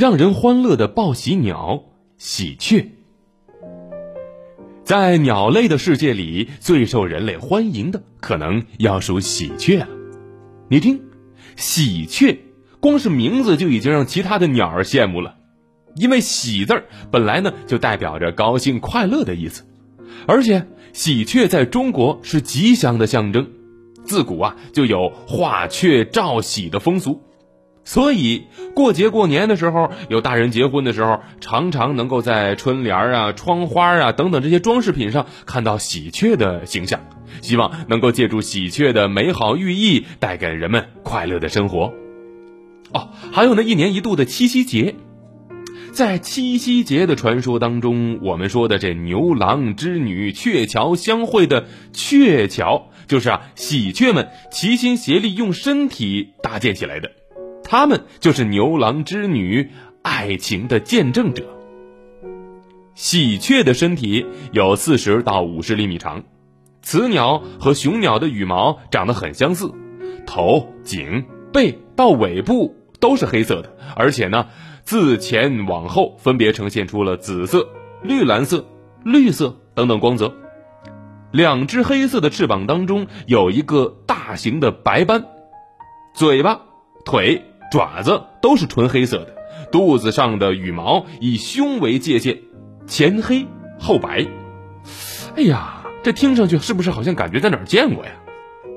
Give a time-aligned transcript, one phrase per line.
[0.00, 1.84] 让人欢乐的报喜鸟——
[2.16, 2.90] 喜鹊。
[4.82, 9.86] 在鸟类的世界里，最受人类欢迎的可能要数喜鹊了。
[10.70, 11.02] 你听，
[11.54, 12.38] 喜鹊，
[12.80, 15.34] 光是名字就已经让其他的鸟儿羡慕了，
[15.96, 19.66] 因为“喜”字儿本来呢就代表着高兴、快乐的意思，
[20.26, 23.50] 而且喜鹊在中国是吉祥的象征，
[24.04, 27.22] 自古啊就有画雀照喜的风俗。
[27.90, 37.00] 所以过节过年的时候，有大人结婚的时候，常常能够在春联啊、窗花啊等等这些装饰品上看到喜鹊的形象，
[37.42, 41.92] 希望能够借助喜鹊的美好寓意，带给人们快乐的生活。
[42.92, 44.94] 哦，还有那一年一度的七夕节，
[45.90, 57.10] 在七夕节的传说当中，我们说的这牛郎织女鹊桥相会的鹊桥，就是啊喜鹊们齐心协力用身体搭建起来的。
[57.70, 59.70] 他们就是牛郎织女
[60.02, 61.44] 爱情的见证者。
[62.96, 66.24] 喜鹊的身体有四十到五十厘米长，
[66.82, 69.72] 雌鸟和雄鸟的羽毛长得很相似，
[70.26, 74.48] 头、颈、背到尾部都是黑色的，而且呢，
[74.82, 77.68] 自前往后分别呈现出了紫色、
[78.02, 78.66] 绿蓝色、
[79.04, 80.34] 绿色等等光泽。
[81.30, 85.24] 两只黑色的翅膀当中有一个大型的白斑，
[86.16, 86.62] 嘴巴、
[87.04, 87.44] 腿。
[87.70, 89.34] 爪子都是纯黑色的，
[89.70, 92.38] 肚子上的羽毛以胸为界限，
[92.86, 93.46] 前黑
[93.78, 94.26] 后白。
[95.36, 98.10] 哎呀，这听上去是不是好像感觉在哪儿见过呀？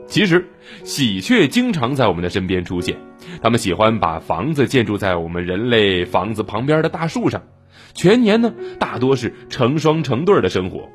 [0.06, 0.48] 其实，
[0.84, 2.96] 喜鹊经常在我们的身边出现，
[3.42, 7.42] 它们喜欢把房子建筑在我们人类房子旁边的大树上，
[7.96, 10.88] 全年呢大多是成双成对的生活。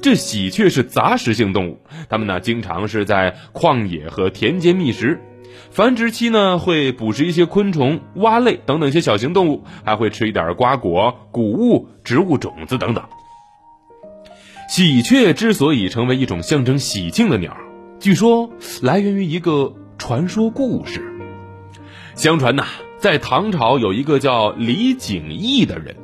[0.00, 5.20] 这喜鹊是杂食性动物，它们呢经常是在旷野和田间觅食。
[5.70, 13.04] 繁殖期呢，会捕食一些昆虫、蛙类等等一些小型动物，还会吃一点瓜果、谷物、植物种子等等。
[14.68, 17.56] 喜鹊之所以成为一种象征喜庆的鸟，
[17.98, 18.50] 据说
[18.82, 21.02] 来源于一个传说故事。
[22.14, 22.64] 相传呐，
[22.98, 25.96] 在唐朝有一个叫李景义的人，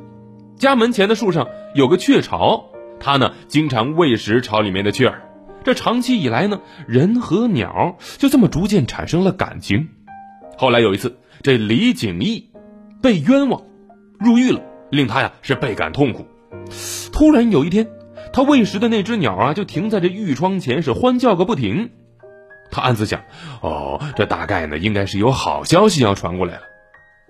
[0.57, 2.65] 家门前的树上有个雀巢，
[2.99, 5.26] 他呢经常喂食巢里面的雀儿。
[5.67, 9.89] 这长期以来呢，人和鸟就这么逐渐产生了感情。
[10.57, 12.51] 后来有一次，这李景义
[13.01, 13.63] 被冤枉
[14.17, 16.25] 入狱了，令他呀是倍感痛苦。
[17.11, 17.85] 突然有一天，
[18.31, 21.89] 他喂食的那只鸟啊，就停在这狱窗前，是欢叫个不停。
[22.71, 23.23] 他暗自想：
[23.61, 26.61] 哦，这大概呢，应该是有好消息要传过来了。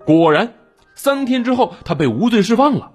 [0.06, 0.52] 果然，
[0.94, 2.92] 三天之后，他被无罪释放了。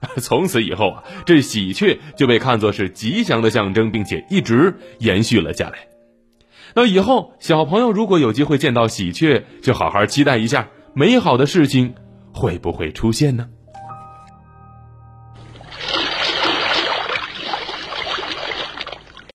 [0.20, 5.88] 从此以后啊，这喜鹊就被看作是吉祥的象征，并且一直延续了下来。
[6.74, 11.94] 那以后小朋友如果有机会见到喜鹊，就好好期待一下美好的事情
[12.32, 13.48] 会不会出现呢？